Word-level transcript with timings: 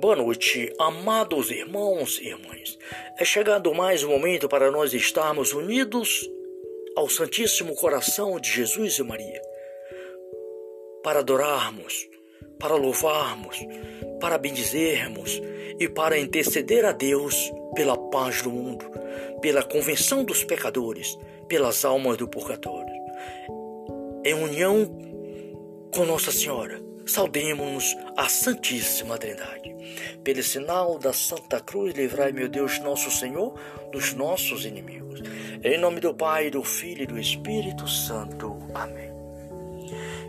Boa 0.00 0.16
noite, 0.16 0.72
amados 0.78 1.50
irmãos 1.50 2.18
e 2.22 2.28
irmãs. 2.28 2.78
É 3.18 3.24
chegado 3.24 3.74
mais 3.74 4.02
um 4.02 4.08
momento 4.08 4.48
para 4.48 4.70
nós 4.70 4.94
estarmos 4.94 5.52
unidos 5.52 6.26
ao 6.96 7.06
Santíssimo 7.06 7.74
Coração 7.74 8.40
de 8.40 8.50
Jesus 8.50 8.98
e 8.98 9.02
Maria, 9.02 9.42
para 11.02 11.18
adorarmos, 11.18 12.08
para 12.58 12.76
louvarmos, 12.76 13.58
para 14.18 14.38
bendizermos 14.38 15.38
e 15.78 15.86
para 15.86 16.18
interceder 16.18 16.86
a 16.86 16.92
Deus 16.92 17.52
pela 17.74 17.98
paz 18.08 18.40
do 18.40 18.50
mundo, 18.50 18.90
pela 19.42 19.62
convenção 19.62 20.24
dos 20.24 20.42
pecadores, 20.42 21.14
pelas 21.46 21.84
almas 21.84 22.16
do 22.16 22.26
purgatório. 22.26 22.94
Em 24.24 24.32
união 24.32 24.86
com 25.94 26.06
Nossa 26.06 26.32
Senhora, 26.32 26.80
saudemos 27.04 27.94
a 28.16 28.30
Santíssima 28.30 29.18
Trindade. 29.18 29.69
Pelo 30.22 30.42
sinal 30.42 30.98
da 30.98 31.12
Santa 31.12 31.60
Cruz, 31.60 31.94
livrai, 31.94 32.32
meu 32.32 32.48
Deus, 32.48 32.78
nosso 32.80 33.10
Senhor, 33.10 33.54
dos 33.92 34.14
nossos 34.14 34.64
inimigos. 34.64 35.20
Em 35.62 35.78
nome 35.78 36.00
do 36.00 36.14
Pai, 36.14 36.50
do 36.50 36.62
Filho 36.62 37.02
e 37.02 37.06
do 37.06 37.18
Espírito 37.18 37.86
Santo. 37.88 38.56
Amém. 38.74 39.10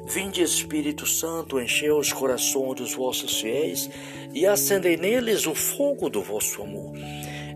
Vinde, 0.07 0.41
Espírito 0.41 1.05
Santo, 1.05 1.61
enchei 1.61 1.91
os 1.91 2.11
corações 2.11 2.75
dos 2.75 2.93
vossos 2.93 3.39
fiéis 3.39 3.89
e 4.33 4.45
acendei 4.45 4.97
neles 4.97 5.45
o 5.45 5.55
fogo 5.55 6.09
do 6.09 6.21
vosso 6.21 6.61
amor. 6.61 6.93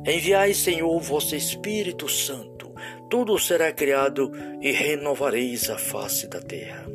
Enviai, 0.06 0.54
Senhor, 0.54 0.90
o 0.90 1.00
vosso 1.00 1.36
Espírito 1.36 2.08
Santo, 2.08 2.72
tudo 3.10 3.38
será 3.40 3.72
criado 3.72 4.32
e 4.62 4.72
renovareis 4.72 5.70
a 5.70 5.78
face 5.78 6.28
da 6.28 6.40
terra. 6.40 6.86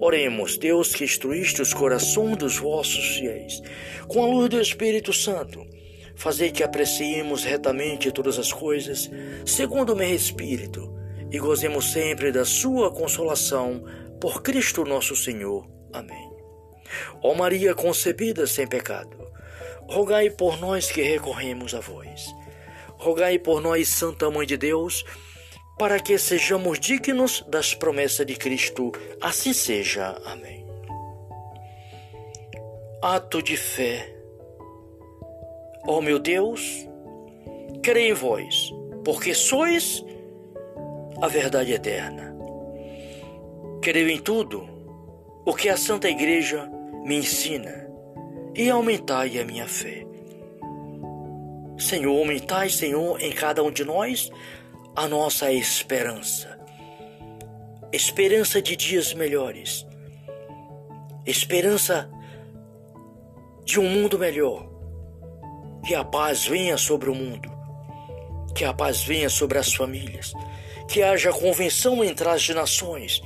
Oremos, 0.00 0.58
Deus, 0.58 0.94
que 0.94 1.04
instruíste 1.04 1.62
os 1.62 1.72
corações 1.72 2.36
dos 2.36 2.58
vossos 2.58 3.16
fiéis, 3.16 3.62
com 4.08 4.22
a 4.22 4.26
luz 4.26 4.48
do 4.50 4.60
Espírito 4.60 5.12
Santo, 5.12 5.64
fazei 6.16 6.50
que 6.50 6.62
apreciemos 6.62 7.44
retamente 7.44 8.10
todas 8.10 8.38
as 8.38 8.52
coisas, 8.52 9.10
segundo 9.46 9.92
o 9.92 9.96
meu 9.96 10.14
Espírito, 10.14 10.92
e 11.30 11.38
gozemos 11.38 11.92
sempre 11.92 12.32
da 12.32 12.44
sua 12.44 12.90
consolação, 12.92 13.84
por 14.20 14.42
Cristo 14.42 14.84
nosso 14.84 15.14
Senhor. 15.14 15.68
Amém. 15.92 16.30
Ó 17.22 17.34
Maria 17.34 17.74
concebida 17.74 18.46
sem 18.46 18.66
pecado, 18.66 19.16
rogai 19.88 20.30
por 20.30 20.58
nós 20.60 20.90
que 20.90 21.02
recorremos 21.02 21.74
a 21.74 21.80
vós. 21.80 22.26
Rogai 22.96 23.38
por 23.38 23.60
nós, 23.60 23.88
Santa 23.88 24.30
Mãe 24.30 24.46
de 24.46 24.56
Deus, 24.56 25.04
para 25.78 25.98
que 25.98 26.16
sejamos 26.18 26.78
dignos 26.78 27.44
das 27.48 27.74
promessas 27.74 28.26
de 28.26 28.36
Cristo. 28.36 28.92
Assim 29.20 29.52
seja. 29.52 30.20
Amém. 30.24 30.64
Ato 33.02 33.42
de 33.42 33.56
fé. 33.56 34.14
Ó 35.86 36.00
meu 36.00 36.18
Deus, 36.18 36.88
creio 37.82 38.12
em 38.12 38.14
vós, 38.14 38.72
porque 39.04 39.34
sois 39.34 40.02
a 41.20 41.28
verdade 41.28 41.72
eterna. 41.72 42.34
Creio 43.82 44.08
em 44.08 44.18
tudo 44.18 44.66
o 45.44 45.52
que 45.54 45.68
a 45.68 45.76
Santa 45.76 46.08
Igreja 46.08 46.70
me 47.04 47.16
ensina 47.16 47.86
e 48.54 48.70
aumentai 48.70 49.38
a 49.38 49.44
minha 49.44 49.68
fé. 49.68 50.06
Senhor, 51.76 52.16
aumentai, 52.16 52.70
Senhor, 52.70 53.20
em 53.20 53.32
cada 53.32 53.62
um 53.62 53.70
de 53.70 53.84
nós 53.84 54.30
a 54.96 55.08
nossa 55.08 55.52
esperança. 55.52 56.56
Esperança 57.92 58.62
de 58.62 58.76
dias 58.76 59.12
melhores. 59.12 59.84
Esperança 61.26 62.08
de 63.64 63.80
um 63.80 63.88
mundo 63.88 64.18
melhor. 64.18 64.70
Que 65.84 65.96
a 65.96 66.04
paz 66.04 66.46
venha 66.46 66.78
sobre 66.78 67.10
o 67.10 67.14
mundo. 67.14 67.50
Que 68.54 68.64
a 68.64 68.72
paz 68.72 69.02
venha 69.02 69.28
sobre 69.28 69.58
as 69.58 69.74
famílias. 69.74 70.32
Que 70.88 71.02
haja 71.02 71.32
convenção 71.32 72.04
entre 72.04 72.28
as 72.28 72.48
nações. 72.50 73.20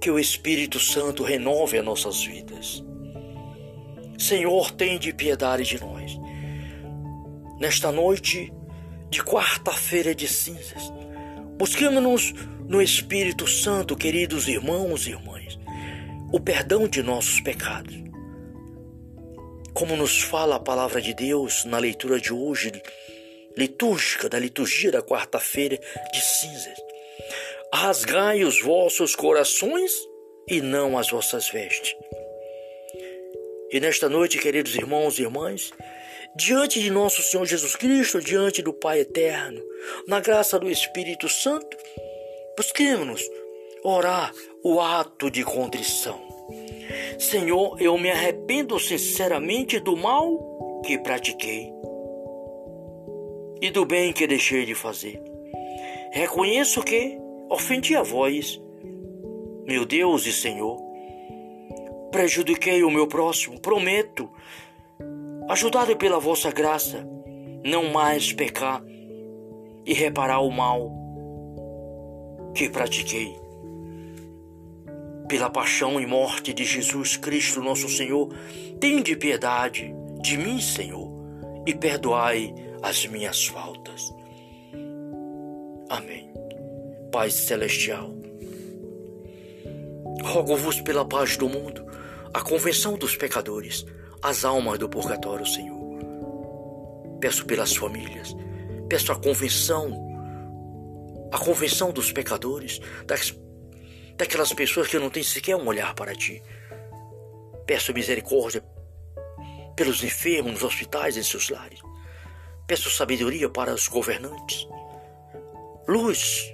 Que 0.00 0.10
o 0.10 0.20
Espírito 0.20 0.78
Santo 0.78 1.24
renove 1.24 1.78
as 1.78 1.84
nossas 1.84 2.22
vidas. 2.22 2.84
Senhor, 4.16 4.70
tem 4.70 5.00
de 5.00 5.12
piedade 5.12 5.64
de 5.64 5.80
nós. 5.80 6.16
Nesta 7.58 7.90
noite, 7.90 8.52
de 9.14 9.22
quarta-feira 9.22 10.12
de 10.12 10.26
cinzas. 10.26 10.92
Busquemos-nos 11.56 12.32
no 12.66 12.82
Espírito 12.82 13.46
Santo, 13.46 13.94
queridos 13.94 14.48
irmãos 14.48 15.06
e 15.06 15.10
irmãs, 15.10 15.56
o 16.32 16.40
perdão 16.40 16.88
de 16.88 17.00
nossos 17.00 17.40
pecados. 17.40 17.94
Como 19.72 19.96
nos 19.96 20.20
fala 20.20 20.56
a 20.56 20.60
palavra 20.60 21.00
de 21.00 21.14
Deus 21.14 21.64
na 21.64 21.78
leitura 21.78 22.18
de 22.18 22.32
hoje, 22.32 22.72
litúrgica, 23.56 24.28
da 24.28 24.36
liturgia 24.36 24.90
da 24.90 25.00
quarta-feira 25.00 25.78
de 26.12 26.20
cinzas. 26.20 26.76
Rasgai 27.72 28.42
os 28.42 28.60
vossos 28.60 29.14
corações 29.14 29.92
e 30.48 30.60
não 30.60 30.98
as 30.98 31.08
vossas 31.08 31.48
vestes. 31.48 31.94
E 33.70 33.78
nesta 33.78 34.08
noite, 34.08 34.38
queridos 34.38 34.74
irmãos 34.74 35.20
e 35.20 35.22
irmãs, 35.22 35.72
diante 36.36 36.80
de 36.80 36.90
nosso 36.90 37.22
Senhor 37.22 37.44
Jesus 37.46 37.76
Cristo, 37.76 38.20
diante 38.20 38.60
do 38.60 38.72
Pai 38.72 39.00
eterno, 39.00 39.62
na 40.06 40.20
graça 40.20 40.58
do 40.58 40.68
Espírito 40.68 41.28
Santo, 41.28 41.76
busquemos 42.56 43.22
orar 43.82 44.32
o 44.62 44.80
ato 44.80 45.30
de 45.30 45.44
contrição. 45.44 46.20
Senhor, 47.18 47.80
eu 47.80 47.96
me 47.96 48.10
arrependo 48.10 48.78
sinceramente 48.78 49.78
do 49.78 49.96
mal 49.96 50.82
que 50.84 50.98
pratiquei 50.98 51.72
e 53.60 53.70
do 53.70 53.84
bem 53.84 54.12
que 54.12 54.26
deixei 54.26 54.66
de 54.66 54.74
fazer. 54.74 55.22
Reconheço 56.12 56.82
que 56.82 57.18
ofendi 57.48 57.96
a 57.96 58.02
vós, 58.02 58.60
meu 59.64 59.84
Deus 59.86 60.26
e 60.26 60.32
Senhor. 60.32 60.82
Prejudiquei 62.10 62.82
o 62.84 62.90
meu 62.90 63.06
próximo, 63.06 63.60
prometo 63.60 64.30
ajudado 65.48 65.96
pela 65.96 66.18
vossa 66.18 66.50
graça, 66.50 67.06
não 67.64 67.92
mais 67.92 68.32
pecar 68.32 68.82
e 69.86 69.92
reparar 69.92 70.40
o 70.40 70.50
mal 70.50 70.90
que 72.54 72.68
pratiquei. 72.68 73.34
Pela 75.28 75.50
paixão 75.50 76.00
e 76.00 76.06
morte 76.06 76.52
de 76.52 76.64
Jesus 76.64 77.16
Cristo, 77.16 77.60
nosso 77.60 77.88
Senhor, 77.88 78.28
tende 78.78 79.16
piedade 79.16 79.94
de 80.22 80.36
mim, 80.36 80.60
Senhor, 80.60 81.10
e 81.66 81.74
perdoai 81.74 82.54
as 82.82 83.06
minhas 83.06 83.46
faltas. 83.46 84.14
Amém. 85.88 86.32
Pai 87.10 87.30
Celestial, 87.30 88.10
rogo-vos 90.22 90.80
pela 90.80 91.04
paz 91.04 91.36
do 91.36 91.48
mundo, 91.48 91.86
a 92.34 92.40
convenção 92.40 92.98
dos 92.98 93.14
pecadores, 93.14 93.86
as 94.20 94.44
almas 94.44 94.76
do 94.76 94.88
purgatório, 94.88 95.46
Senhor. 95.46 95.80
Peço 97.20 97.46
pelas 97.46 97.76
famílias, 97.76 98.34
peço 98.88 99.12
a 99.12 99.16
convenção, 99.16 99.92
a 101.30 101.38
convenção 101.38 101.92
dos 101.92 102.10
pecadores, 102.10 102.80
das, 103.06 103.32
daquelas 104.16 104.52
pessoas 104.52 104.88
que 104.88 104.98
não 104.98 105.10
têm 105.10 105.22
sequer 105.22 105.54
um 105.54 105.66
olhar 105.68 105.94
para 105.94 106.12
ti. 106.12 106.42
Peço 107.66 107.94
misericórdia 107.94 108.64
pelos 109.76 110.02
enfermos 110.02 110.54
nos 110.54 110.62
hospitais 110.64 111.16
e 111.16 111.20
em 111.20 111.22
seus 111.22 111.48
lares. 111.48 111.80
Peço 112.66 112.90
sabedoria 112.90 113.48
para 113.48 113.72
os 113.72 113.86
governantes. 113.86 114.66
Luz 115.86 116.53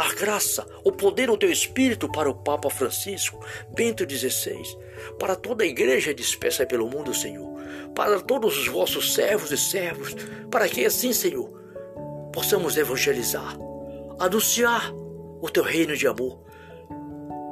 a 0.00 0.14
graça, 0.14 0.66
o 0.82 0.90
poder 0.90 1.26
do 1.26 1.36
teu 1.36 1.50
Espírito 1.50 2.10
para 2.10 2.30
o 2.30 2.34
Papa 2.34 2.70
Francisco, 2.70 3.38
Bento 3.74 4.08
XVI, 4.08 4.62
para 5.18 5.36
toda 5.36 5.62
a 5.62 5.66
igreja 5.66 6.14
dispersa 6.14 6.64
pelo 6.64 6.88
mundo, 6.88 7.12
Senhor, 7.12 7.48
para 7.94 8.18
todos 8.20 8.56
os 8.56 8.68
vossos 8.68 9.12
servos 9.12 9.50
e 9.52 9.58
servos, 9.58 10.16
para 10.50 10.68
que 10.68 10.86
assim, 10.86 11.12
Senhor, 11.12 11.50
possamos 12.32 12.78
evangelizar, 12.78 13.58
anunciar 14.18 14.90
o 15.40 15.50
teu 15.50 15.62
reino 15.62 15.94
de 15.94 16.06
amor. 16.06 16.42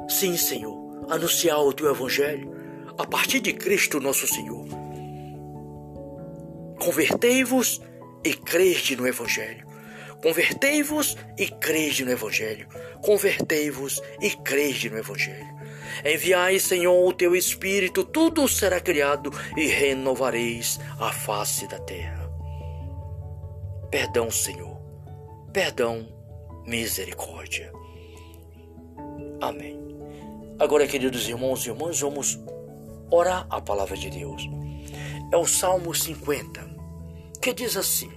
Sim, 0.09 0.35
Senhor, 0.35 1.05
anunciar 1.07 1.59
o 1.59 1.71
teu 1.71 1.91
evangelho 1.91 2.51
a 2.97 3.05
partir 3.05 3.41
de 3.41 3.53
Cristo 3.53 3.99
nosso 3.99 4.25
Senhor. 4.25 4.65
Convertei-vos 6.79 7.79
e 8.23 8.33
crede 8.33 8.95
no 8.95 9.07
evangelho. 9.07 9.68
Convertei-vos 10.21 11.17
e 11.37 11.47
crede 11.47 12.03
no 12.03 12.11
Evangelho. 12.11 12.67
Convertei-vos 13.01 14.01
e 14.21 14.31
crede 14.31 14.89
no 14.89 14.97
Evangelho. 14.97 15.47
Enviai, 16.05 16.59
Senhor, 16.59 17.07
o 17.07 17.13
teu 17.13 17.35
Espírito, 17.35 18.03
tudo 18.03 18.47
será 18.47 18.79
criado 18.79 19.31
e 19.55 19.67
renovareis 19.67 20.79
a 20.99 21.11
face 21.11 21.67
da 21.67 21.79
terra. 21.79 22.29
Perdão, 23.89 24.29
Senhor. 24.29 24.77
Perdão, 25.53 26.07
misericórdia. 26.65 27.71
Amém. 29.41 29.79
Agora, 30.59 30.85
queridos 30.85 31.27
irmãos 31.27 31.65
e 31.65 31.69
irmãs, 31.69 31.99
vamos 31.99 32.37
orar 33.09 33.47
a 33.49 33.61
palavra 33.61 33.95
de 33.95 34.09
Deus. 34.09 34.43
é 35.31 35.37
o 35.37 35.45
Salmo 35.45 35.93
50, 35.93 36.69
que 37.41 37.53
diz 37.53 37.77
assim: 37.77 38.11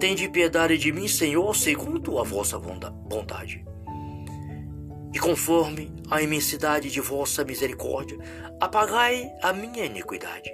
Tende 0.00 0.30
piedade 0.30 0.78
de 0.78 0.90
mim, 0.90 1.06
Senhor, 1.06 1.54
segundo 1.54 2.18
a 2.18 2.22
vossa 2.22 2.58
bondade. 2.58 3.62
E 5.12 5.18
conforme 5.18 5.92
a 6.10 6.22
imensidade 6.22 6.90
de 6.90 7.02
vossa 7.02 7.44
misericórdia, 7.44 8.16
apagai 8.58 9.30
a 9.42 9.52
minha 9.52 9.84
iniquidade. 9.84 10.50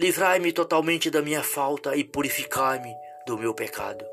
Livrai-me 0.00 0.52
totalmente 0.52 1.10
da 1.10 1.20
minha 1.20 1.42
falta 1.42 1.94
e 1.94 2.02
purificai-me 2.02 2.94
do 3.26 3.36
meu 3.36 3.52
pecado. 3.52 4.06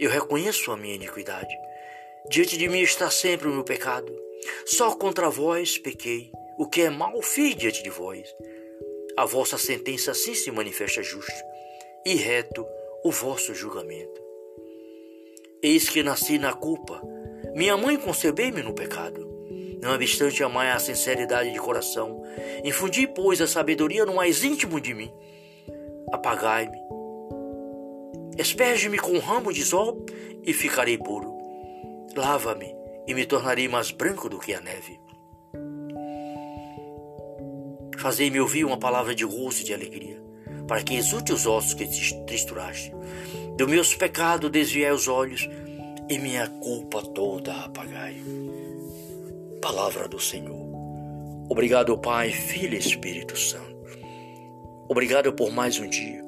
Eu 0.00 0.10
reconheço 0.10 0.72
a 0.72 0.76
minha 0.76 0.96
iniquidade. 0.96 1.54
Diante 2.28 2.58
de 2.58 2.68
mim 2.68 2.80
está 2.80 3.12
sempre 3.12 3.46
o 3.46 3.52
meu 3.52 3.62
pecado. 3.62 4.12
Só 4.66 4.92
contra 4.96 5.30
vós 5.30 5.78
pequei. 5.78 6.32
O 6.58 6.66
que 6.66 6.82
é 6.82 6.90
mal 6.90 7.22
fiz 7.22 7.54
diante 7.54 7.80
de 7.80 7.90
vós. 7.90 8.28
A 9.16 9.24
vossa 9.24 9.56
sentença 9.56 10.10
assim 10.10 10.34
se 10.34 10.50
manifesta 10.50 11.00
justa, 11.00 11.44
e 12.06 12.14
reto 12.14 12.66
o 13.02 13.10
vosso 13.10 13.54
julgamento. 13.54 14.22
Eis 15.62 15.88
que 15.88 16.02
nasci 16.02 16.38
na 16.38 16.52
culpa. 16.52 17.00
Minha 17.54 17.76
mãe 17.76 17.96
concebeu-me 17.96 18.62
no 18.62 18.74
pecado. 18.74 19.26
Não 19.82 19.94
obstante 19.94 20.42
amar 20.42 20.74
a 20.74 20.78
sinceridade 20.78 21.52
de 21.52 21.58
coração, 21.58 22.22
infundi, 22.64 23.06
pois, 23.06 23.40
a 23.40 23.46
sabedoria 23.46 24.04
no 24.04 24.14
mais 24.14 24.44
íntimo 24.44 24.80
de 24.80 24.92
mim. 24.92 25.12
Apagai-me. 26.12 26.78
Esperge-me 28.38 28.98
com 28.98 29.12
um 29.12 29.18
ramo 29.18 29.52
de 29.52 29.64
sol 29.64 30.04
e 30.42 30.52
ficarei 30.52 30.98
puro. 30.98 31.32
Lava-me 32.16 32.74
e 33.06 33.14
me 33.14 33.24
tornarei 33.24 33.68
mais 33.68 33.90
branco 33.90 34.28
do 34.28 34.38
que 34.38 34.52
a 34.52 34.60
neve. 34.60 35.00
Fazei-me 37.98 38.40
ouvir 38.40 38.64
uma 38.64 38.78
palavra 38.78 39.14
de 39.14 39.24
gozo 39.24 39.62
e 39.62 39.64
de 39.64 39.72
alegria, 39.72 40.22
para 40.66 40.82
que 40.82 40.94
exulte 40.94 41.32
os 41.32 41.46
ossos 41.46 41.74
que 41.74 41.86
tristuraste. 42.26 42.92
Do 43.56 43.68
meus 43.68 43.94
pecados 43.94 44.50
desviai 44.50 44.92
os 44.92 45.08
olhos 45.08 45.48
e 46.08 46.18
minha 46.18 46.48
culpa 46.48 47.02
toda 47.02 47.52
apagai. 47.52 48.16
Palavra 49.60 50.08
do 50.08 50.20
Senhor. 50.20 50.64
Obrigado, 51.48 51.96
Pai, 51.98 52.30
Filho 52.30 52.74
e 52.74 52.78
Espírito 52.78 53.38
Santo. 53.38 53.74
Obrigado 54.88 55.32
por 55.32 55.50
mais 55.50 55.78
um 55.78 55.88
dia, 55.88 56.22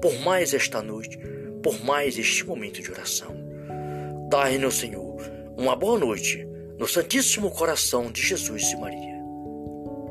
por 0.00 0.18
mais 0.20 0.52
esta 0.52 0.82
noite, 0.82 1.18
por 1.62 1.82
mais 1.84 2.18
este 2.18 2.44
momento 2.44 2.82
de 2.82 2.90
oração. 2.90 3.34
Dai-nos, 4.30 4.74
Senhor, 4.74 5.16
uma 5.56 5.76
boa 5.76 5.98
noite 5.98 6.46
no 6.78 6.88
Santíssimo 6.88 7.50
Coração 7.50 8.10
de 8.10 8.20
Jesus 8.20 8.72
e 8.72 8.76
Maria. 8.76 9.13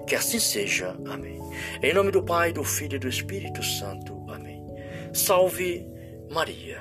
Que 0.08 0.16
assim 0.16 0.40
seja. 0.40 0.96
Amém. 1.06 1.40
Em 1.82 1.94
nome 1.94 2.12
do 2.12 2.24
Pai, 2.24 2.52
do 2.52 2.64
Filho 2.64 2.96
e 2.96 3.00
do 3.00 3.08
Espírito 3.08 3.64
Santo. 3.64 4.26
Amém. 4.30 4.66
Salve 5.14 5.86
Maria. 6.30 6.80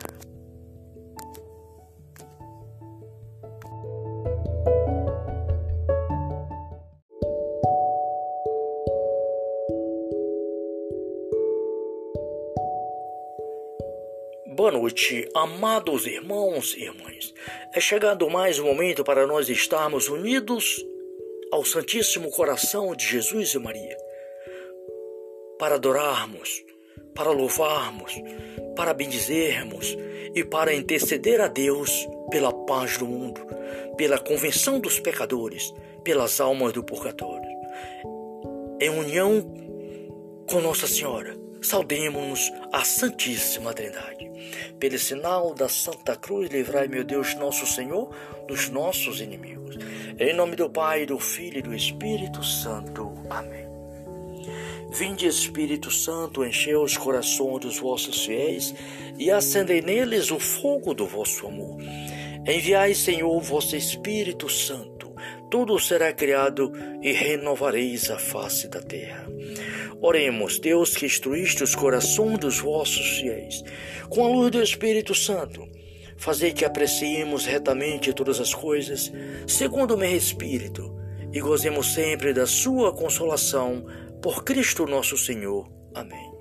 Boa 14.55 14.71
noite, 14.71 15.29
amados 15.35 16.07
irmãos 16.07 16.75
e 16.77 16.83
irmãs. 16.83 17.35
É 17.75 17.81
chegado 17.81 18.29
mais 18.31 18.59
um 18.59 18.65
momento 18.65 19.03
para 19.03 19.27
nós 19.27 19.49
estarmos 19.49 20.09
unidos 20.09 20.85
ao 21.53 21.63
Santíssimo 21.67 22.31
Coração 22.31 22.97
de 22.97 23.07
Jesus 23.07 23.53
e 23.53 23.59
Maria, 23.59 23.95
para 25.59 25.75
adorarmos, 25.75 26.65
para 27.15 27.31
louvarmos, 27.31 28.15
para 28.75 28.95
bendizermos 28.95 29.95
e 30.35 30.43
para 30.43 30.73
interceder 30.73 31.43
a 31.43 31.49
Deus 31.49 32.09
pela 32.31 32.51
paz 32.65 32.97
do 32.97 33.07
mundo, 33.07 33.43
pela 33.99 34.19
convenção 34.19 34.81
dos 34.81 34.99
pecadores, 34.99 35.71
pelas 36.03 36.41
almas 36.41 36.73
do 36.73 36.83
purgatório. 36.83 37.51
Em 38.81 38.89
união 38.89 39.43
com 40.51 40.59
Nossa 40.63 40.87
Senhora, 40.87 41.37
saudemos 41.61 42.51
a 42.73 42.83
Santíssima 42.83 43.75
Trindade. 43.75 44.33
Pelo 44.81 44.99
sinal 44.99 45.55
da 45.55 45.69
Santa 45.69 46.17
Cruz, 46.17 46.51
livrai, 46.51 46.89
meu 46.89 47.05
Deus, 47.05 47.35
nosso 47.35 47.67
Senhor, 47.67 48.11
dos 48.49 48.71
nossos 48.71 49.21
inimigos. 49.21 49.77
Em 50.19 50.35
nome 50.35 50.57
do 50.57 50.69
Pai, 50.69 51.07
do 51.07 51.19
Filho 51.19 51.59
e 51.59 51.63
do 51.63 51.75
Espírito 51.75 52.45
Santo. 52.45 53.13
Amém. 53.31 53.67
Vinde, 54.93 55.27
Espírito 55.27 55.91
Santo, 55.91 56.45
enchei 56.45 56.77
os 56.77 56.99
corações 56.99 57.61
dos 57.61 57.79
vossos 57.79 58.27
fiéis 58.27 58.75
e 59.19 59.31
acendei 59.31 59.81
neles 59.81 60.31
o 60.31 60.39
fogo 60.39 60.93
do 60.93 61.07
vosso 61.07 61.47
amor. 61.47 61.79
Enviai, 62.47 62.93
Senhor, 62.95 63.41
vosso 63.41 63.75
Espírito 63.75 64.51
Santo, 64.51 65.15
tudo 65.51 65.79
será 65.79 66.13
criado 66.13 66.73
e 67.01 67.11
renovareis 67.13 68.11
a 68.11 68.19
face 68.19 68.69
da 68.69 68.83
terra. 68.83 69.27
Oremos, 69.99 70.59
Deus 70.59 70.95
que 70.95 71.07
instruíste 71.07 71.63
os 71.63 71.75
corações 71.75 72.39
dos 72.39 72.59
vossos 72.59 73.19
fiéis, 73.19 73.65
com 74.11 74.27
a 74.27 74.29
luz 74.29 74.51
do 74.51 74.63
Espírito 74.63 75.15
Santo, 75.15 75.67
fazei 76.23 76.53
que 76.53 76.65
apreciemos 76.65 77.47
retamente 77.47 78.13
todas 78.13 78.39
as 78.39 78.55
coisas, 78.55 79.13
segundo 79.45 79.97
o 79.97 79.99
meu 79.99 80.17
Espírito, 80.17 80.97
e 81.33 81.41
gozemos 81.41 81.95
sempre 81.95 82.33
da 82.33 82.47
sua 82.47 82.95
consolação, 82.95 83.85
por 84.23 84.45
Cristo 84.45 84.87
nosso 84.87 85.19
Senhor. 85.19 85.69
Amém. 85.93 86.33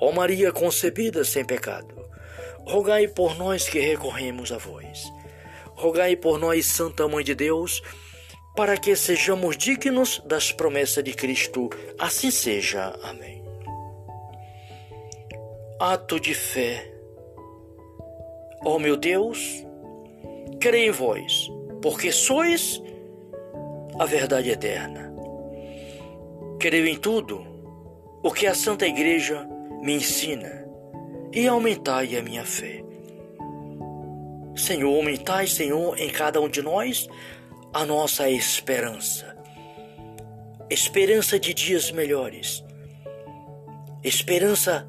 Ó 0.00 0.10
Maria 0.10 0.50
concebida 0.50 1.22
sem 1.22 1.44
pecado, 1.44 1.94
rogai 2.66 3.06
por 3.06 3.38
nós 3.38 3.68
que 3.68 3.78
recorremos 3.78 4.50
a 4.50 4.58
vós. 4.58 5.04
Rogai 5.76 6.16
por 6.16 6.40
nós, 6.40 6.66
Santa 6.66 7.06
Mãe 7.06 7.22
de 7.22 7.36
Deus, 7.36 7.80
para 8.56 8.76
que 8.76 8.96
sejamos 8.96 9.56
dignos 9.56 10.20
das 10.26 10.50
promessas 10.50 11.04
de 11.04 11.12
Cristo. 11.12 11.70
Assim 11.96 12.32
seja. 12.32 12.98
Amém. 13.04 13.44
Ato 15.78 16.18
de 16.18 16.34
fé. 16.34 16.97
Ó 18.64 18.76
oh, 18.76 18.78
meu 18.78 18.96
Deus, 18.96 19.64
creio 20.60 20.90
em 20.90 20.92
vós, 20.92 21.50
porque 21.80 22.10
sois 22.10 22.82
a 23.98 24.04
verdade 24.04 24.50
eterna. 24.50 25.12
Creio 26.58 26.86
em 26.86 26.96
tudo 26.96 27.46
o 28.22 28.32
que 28.32 28.46
a 28.46 28.54
Santa 28.54 28.86
Igreja 28.86 29.48
me 29.80 29.94
ensina 29.94 30.66
e 31.32 31.46
aumentai 31.46 32.16
a 32.16 32.22
minha 32.22 32.44
fé. 32.44 32.82
Senhor, 34.56 34.94
aumentai, 34.94 35.46
Senhor, 35.46 35.96
em 35.98 36.10
cada 36.10 36.40
um 36.40 36.48
de 36.48 36.60
nós 36.60 37.08
a 37.72 37.86
nossa 37.86 38.28
esperança. 38.28 39.36
Esperança 40.68 41.38
de 41.38 41.54
dias 41.54 41.90
melhores. 41.92 42.64
Esperança 44.02 44.88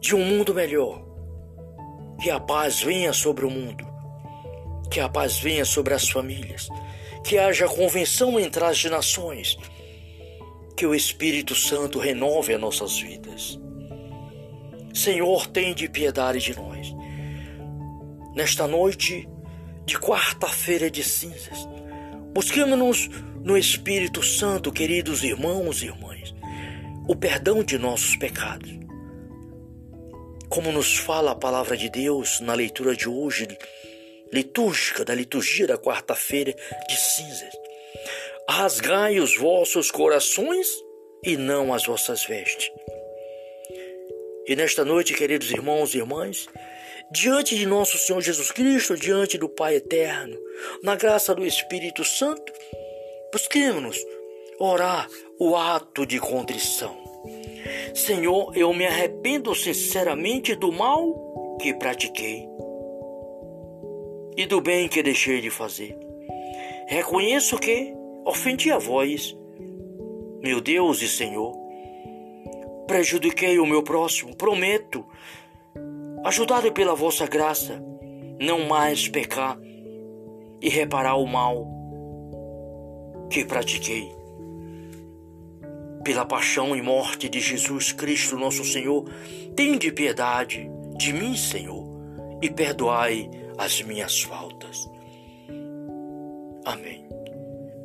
de 0.00 0.14
um 0.14 0.24
mundo 0.24 0.54
melhor. 0.54 1.05
Que 2.26 2.30
a 2.32 2.40
paz 2.40 2.82
venha 2.82 3.12
sobre 3.12 3.46
o 3.46 3.50
mundo. 3.50 3.86
Que 4.90 4.98
a 4.98 5.08
paz 5.08 5.38
venha 5.38 5.64
sobre 5.64 5.94
as 5.94 6.08
famílias. 6.08 6.68
Que 7.22 7.38
haja 7.38 7.68
convenção 7.68 8.40
entre 8.40 8.64
as 8.64 8.82
nações. 8.86 9.56
Que 10.76 10.84
o 10.84 10.92
Espírito 10.92 11.54
Santo 11.54 12.00
renove 12.00 12.52
as 12.52 12.60
nossas 12.60 12.98
vidas. 12.98 13.60
Senhor, 14.92 15.46
tem 15.46 15.72
de 15.72 15.88
piedade 15.88 16.40
de 16.40 16.56
nós. 16.56 16.92
Nesta 18.34 18.66
noite, 18.66 19.28
de 19.84 19.96
quarta-feira 19.96 20.90
de 20.90 21.04
cinzas. 21.04 21.68
Busquemos-nos 22.34 23.08
no 23.44 23.56
Espírito 23.56 24.20
Santo, 24.20 24.72
queridos 24.72 25.22
irmãos 25.22 25.80
e 25.80 25.86
irmãs, 25.86 26.34
o 27.06 27.14
perdão 27.14 27.62
de 27.62 27.78
nossos 27.78 28.16
pecados. 28.16 28.85
Como 30.48 30.72
nos 30.72 30.96
fala 30.96 31.32
a 31.32 31.34
palavra 31.34 31.76
de 31.76 31.88
Deus 31.90 32.40
na 32.40 32.54
leitura 32.54 32.96
de 32.96 33.08
hoje, 33.08 33.46
litúrgica, 34.32 35.04
da 35.04 35.14
liturgia 35.14 35.66
da 35.66 35.76
quarta-feira 35.76 36.52
de 36.88 36.96
cinzas. 36.96 37.52
Rasgai 38.48 39.18
os 39.18 39.36
vossos 39.36 39.90
corações 39.90 40.68
e 41.24 41.36
não 41.36 41.74
as 41.74 41.84
vossas 41.84 42.24
vestes. 42.24 42.70
E 44.46 44.54
nesta 44.54 44.84
noite, 44.84 45.14
queridos 45.14 45.50
irmãos 45.50 45.94
e 45.94 45.98
irmãs, 45.98 46.46
diante 47.10 47.56
de 47.56 47.66
nosso 47.66 47.98
Senhor 47.98 48.20
Jesus 48.20 48.50
Cristo, 48.52 48.96
diante 48.96 49.36
do 49.36 49.48
Pai 49.48 49.76
eterno, 49.76 50.38
na 50.82 50.94
graça 50.94 51.34
do 51.34 51.44
Espírito 51.44 52.04
Santo, 52.04 52.52
busquemos 53.32 53.98
orar 54.58 55.08
o 55.38 55.56
ato 55.56 56.06
de 56.06 56.18
contrição. 56.18 56.96
Senhor, 57.96 58.56
eu 58.56 58.72
me 58.72 58.86
arrependo 58.86 59.54
sinceramente 59.54 60.54
do 60.54 60.70
mal 60.70 61.58
que 61.60 61.74
pratiquei 61.74 62.46
e 64.36 64.46
do 64.46 64.60
bem 64.60 64.88
que 64.88 65.02
deixei 65.02 65.40
de 65.40 65.50
fazer. 65.50 65.98
Reconheço 66.86 67.58
que 67.58 67.94
ofendi 68.24 68.70
a 68.70 68.78
vós 68.78 69.36
meu 70.46 70.60
Deus 70.60 71.02
e 71.02 71.08
Senhor. 71.08 71.52
Prejudiquei 72.86 73.58
o 73.58 73.66
meu 73.66 73.82
próximo, 73.82 74.36
prometo, 74.36 75.04
ajudado 76.24 76.70
pela 76.72 76.94
vossa 76.94 77.26
graça, 77.26 77.82
não 78.40 78.60
mais 78.68 79.08
pecar 79.08 79.58
e 80.62 80.68
reparar 80.68 81.16
o 81.16 81.26
mal 81.26 81.66
que 83.28 83.44
pratiquei. 83.44 84.15
Pela 86.06 86.24
paixão 86.24 86.76
e 86.76 86.80
morte 86.80 87.28
de 87.28 87.40
Jesus 87.40 87.90
Cristo, 87.90 88.38
nosso 88.38 88.64
Senhor, 88.64 89.10
tende 89.56 89.90
piedade 89.90 90.70
de 90.96 91.12
mim, 91.12 91.36
Senhor, 91.36 91.84
e 92.40 92.48
perdoai 92.48 93.28
as 93.58 93.82
minhas 93.82 94.22
faltas. 94.22 94.88
Amém. 96.64 97.04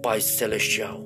Pai 0.04 0.22
Celestial, 0.22 1.04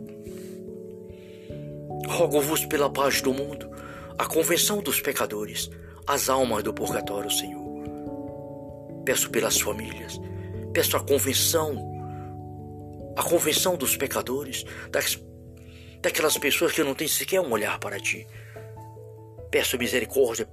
rogo-vos 2.06 2.66
pela 2.66 2.90
paz 2.90 3.22
do 3.22 3.34
mundo, 3.34 3.72
a 4.18 4.26
convenção 4.26 4.82
dos 4.82 5.00
pecadores, 5.00 5.70
as 6.06 6.28
almas 6.28 6.64
do 6.64 6.74
purgatório, 6.74 7.32
Senhor. 7.32 7.64
Peço 9.06 9.30
pelas 9.30 9.58
famílias, 9.58 10.20
peço 10.74 10.98
a 10.98 11.00
convenção, 11.00 11.78
a 13.16 13.24
convenção 13.24 13.78
dos 13.78 13.96
pecadores, 13.96 14.66
das, 14.92 15.18
daquelas 16.06 16.38
pessoas 16.38 16.72
que 16.72 16.84
não 16.84 16.94
têm 16.94 17.08
sequer 17.08 17.42
um 17.42 17.52
olhar 17.52 17.80
para 17.80 18.00
ti. 18.00 18.28
Peço 19.50 19.76
misericórdia 19.76 20.48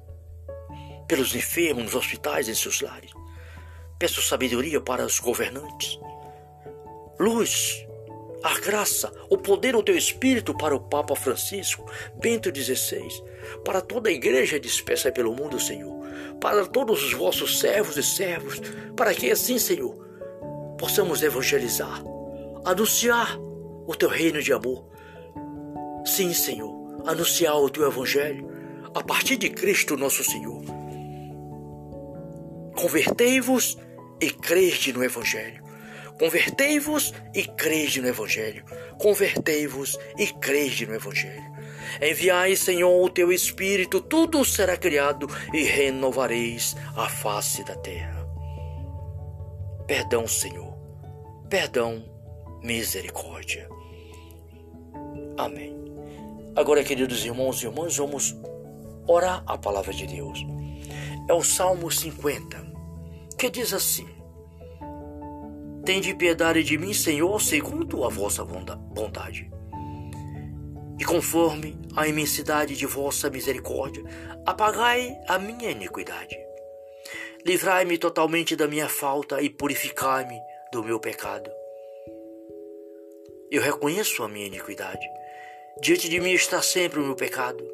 pelos 1.06 1.35
enfermos 1.35 1.85
nos 1.85 1.94
hospitais 1.94 2.49
e 2.49 2.52
em 2.52 2.54
seus 2.54 2.80
lares. 2.80 3.11
Peço 3.99 4.23
sabedoria 4.23 4.80
para 4.80 5.04
os 5.04 5.21
governantes. 5.21 6.00
Luz, 7.21 7.87
a 8.42 8.59
graça, 8.61 9.12
o 9.28 9.37
poder 9.37 9.73
do 9.73 9.82
teu 9.82 9.94
Espírito 9.94 10.56
para 10.56 10.75
o 10.75 10.80
Papa 10.80 11.14
Francisco, 11.14 11.85
Bento 12.14 12.49
XVI, 12.49 13.06
para 13.62 13.82
toda 13.82 14.09
a 14.09 14.12
igreja 14.12 14.59
dispersa 14.59 15.12
pelo 15.12 15.35
mundo, 15.35 15.61
Senhor, 15.61 16.02
para 16.40 16.64
todos 16.64 17.02
os 17.04 17.12
vossos 17.12 17.61
servos 17.61 17.99
e 17.99 18.02
servos, 18.02 18.59
para 18.97 19.12
que 19.14 19.30
assim, 19.30 19.59
Senhor, 19.59 19.94
possamos 20.78 21.23
evangelizar, 21.23 22.02
anunciar 22.64 23.38
o 23.87 23.94
teu 23.94 24.09
reino 24.09 24.40
de 24.40 24.50
amor. 24.50 24.91
Sim, 26.04 26.32
Senhor, 26.32 27.02
anunciar 27.06 27.56
o 27.56 27.71
teu 27.71 27.87
evangelho 27.87 28.49
a 28.94 29.02
partir 29.02 29.37
de 29.37 29.49
Cristo 29.49 29.97
nosso 29.97 30.23
Senhor. 30.23 30.62
Convertei-vos 32.76 33.78
e 34.21 34.30
crede 34.30 34.92
no 34.92 35.04
Evangelho. 35.04 35.62
Convertei-vos 36.18 37.12
e 37.35 37.44
crede 37.44 38.00
no 38.00 38.09
Evangelho. 38.09 38.64
Convertei-vos 38.99 39.99
e 40.18 40.26
crede 40.26 40.87
no 40.87 40.94
Evangelho. 40.94 41.52
Enviai, 42.00 42.56
Senhor, 42.56 43.02
o 43.02 43.11
teu 43.11 43.32
Espírito, 43.32 44.00
tudo 44.00 44.44
será 44.44 44.76
criado 44.76 45.28
e 45.52 45.62
renovareis 45.64 46.76
a 46.97 47.09
face 47.09 47.64
da 47.64 47.75
terra. 47.76 48.26
Perdão, 49.87 50.26
Senhor. 50.26 50.73
Perdão, 51.49 52.04
misericórdia. 52.62 53.68
Amém. 55.37 55.81
Agora, 56.54 56.85
queridos 56.85 57.25
irmãos 57.25 57.62
e 57.62 57.66
irmãs, 57.66 57.97
vamos 57.97 58.37
orar 59.06 59.42
a 59.47 59.56
palavra 59.56 59.92
de 59.92 60.06
Deus. 60.06 60.38
É 61.28 61.32
o 61.32 61.42
Salmo 61.42 61.90
50 61.90 62.73
que 63.38 63.50
diz 63.50 63.73
assim: 63.73 64.09
Tende 65.85 66.14
piedade 66.14 66.62
de 66.62 66.78
mim, 66.78 66.92
Senhor, 66.92 67.40
segundo 67.40 68.04
a 68.04 68.09
vossa 68.09 68.44
bondade. 68.44 69.50
E 71.00 71.04
conforme 71.04 71.76
a 71.97 72.06
imensidade 72.06 72.76
de 72.76 72.87
vossa 72.87 73.28
misericórdia, 73.28 74.04
apagai 74.47 75.12
a 75.26 75.38
minha 75.38 75.71
iniquidade. 75.71 76.37
Livrai-me 77.44 77.99
totalmente 77.99 78.54
da 78.54 78.68
minha 78.68 78.88
falta 78.88 79.42
e 79.42 79.50
purificai-me 79.50 80.38
do 80.73 80.85
meu 80.85 81.00
pecado. 81.00 81.50
Eu 83.50 83.61
reconheço 83.61 84.23
a 84.23 84.28
minha 84.28 84.47
iniquidade. 84.47 85.04
Diante 85.81 86.09
de 86.09 86.21
mim 86.21 86.33
está 86.33 86.61
sempre 86.61 87.00
o 87.00 87.05
meu 87.05 87.17
pecado. 87.17 87.64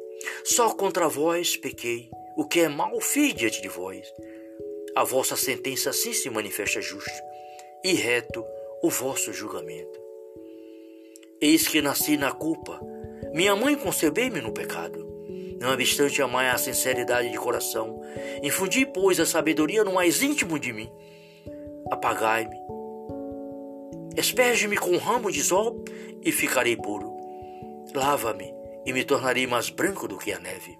Só 0.43 0.73
contra 0.73 1.07
vós 1.07 1.57
pequei. 1.57 2.09
O 2.37 2.45
que 2.45 2.61
é 2.61 2.69
mal 2.69 2.99
fiz 3.01 3.33
diante 3.33 3.61
de 3.61 3.67
vós 3.67 4.07
a 4.95 5.03
vossa 5.03 5.35
sentença 5.35 5.91
assim 5.91 6.13
se 6.13 6.29
manifesta 6.29 6.81
justa, 6.81 7.23
e 7.83 7.93
reto 7.93 8.43
o 8.81 8.89
vosso 8.89 9.31
julgamento. 9.31 9.99
Eis 11.41 11.67
que 11.67 11.81
nasci 11.81 12.17
na 12.17 12.31
culpa, 12.31 12.81
minha 13.33 13.55
mãe 13.55 13.75
concebeu-me 13.75 14.41
no 14.41 14.51
pecado. 14.51 15.07
Não 15.59 15.71
obstante 15.71 16.21
amar 16.21 16.53
a 16.53 16.57
sinceridade 16.57 17.29
de 17.29 17.37
coração, 17.37 18.01
infundi, 18.43 18.85
pois, 18.85 19.19
a 19.19 19.25
sabedoria 19.25 19.83
no 19.83 19.93
mais 19.93 20.21
íntimo 20.21 20.57
de 20.59 20.73
mim. 20.73 20.89
Apagai-me, 21.91 22.57
esperge-me 24.17 24.77
com 24.77 24.91
um 24.91 24.97
ramo 24.97 25.31
de 25.31 25.41
sol 25.41 25.83
e 26.21 26.31
ficarei 26.31 26.75
puro. 26.75 27.18
Lava-me 27.93 28.53
e 28.85 28.93
me 28.93 29.03
tornarei 29.03 29.47
mais 29.47 29.69
branco 29.69 30.07
do 30.07 30.17
que 30.17 30.31
a 30.31 30.39
neve. 30.39 30.77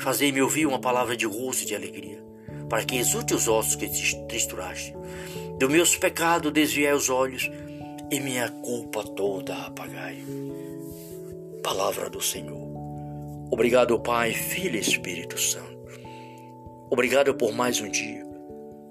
Fazei-me 0.00 0.42
ouvir 0.42 0.66
uma 0.66 0.80
palavra 0.80 1.16
de 1.16 1.26
gozo 1.26 1.62
e 1.62 1.66
de 1.66 1.74
alegria, 1.74 2.22
para 2.68 2.84
que 2.84 2.96
exulte 2.96 3.34
os 3.34 3.46
ossos 3.46 3.76
que 3.76 3.88
tristuraste. 4.26 4.94
Do 5.58 5.70
meus 5.70 5.96
pecados 5.96 6.52
desviai 6.52 6.92
os 6.92 7.08
olhos, 7.08 7.48
e 8.10 8.20
minha 8.20 8.48
culpa 8.48 9.04
toda 9.04 9.54
apagai. 9.54 10.22
Palavra 11.62 12.10
do 12.10 12.20
Senhor. 12.20 12.68
Obrigado, 13.50 13.98
Pai, 14.00 14.32
Filho 14.32 14.76
e 14.76 14.80
Espírito 14.80 15.38
Santo. 15.38 15.86
Obrigado 16.90 17.34
por 17.34 17.52
mais 17.52 17.80
um 17.80 17.88
dia, 17.88 18.26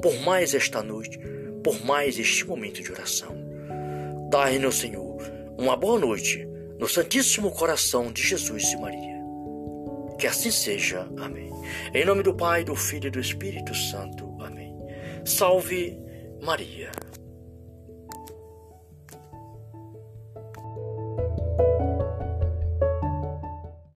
por 0.02 0.20
mais 0.22 0.56
esta 0.56 0.82
noite, 0.82 1.20
por 1.64 1.84
mais 1.86 2.18
este 2.18 2.48
momento 2.48 2.82
de 2.82 2.92
oração. 2.92 3.36
Dai-nos, 4.30 4.76
Senhor, 4.76 5.11
uma 5.62 5.76
boa 5.76 6.00
noite 6.00 6.48
no 6.80 6.90
Santíssimo 6.90 7.52
Coração 7.52 8.12
de 8.12 8.24
Jesus 8.24 8.64
e 8.74 8.78
Maria. 8.78 9.22
Que 10.18 10.26
assim 10.26 10.50
seja. 10.50 11.08
Amém. 11.20 11.52
Em 11.94 12.04
nome 12.04 12.24
do 12.24 12.34
Pai, 12.34 12.64
do 12.64 12.76
Filho 12.76 13.08
e 13.08 13.12
do 13.12 13.20
Espírito 13.20 13.76
Santo. 13.76 14.36
Amém. 14.42 14.76
Salve 15.24 16.00
Maria. 16.42 16.90